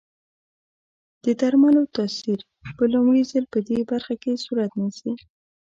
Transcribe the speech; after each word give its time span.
د 1.23 1.25
درملو 1.41 1.83
تاثیر 1.95 2.39
په 2.77 2.83
لومړي 2.93 3.21
ځل 3.31 3.45
پدې 3.53 3.77
برخه 3.91 4.13
کې 4.21 4.41
صورت 4.45 4.71
نیسي. 4.79 5.11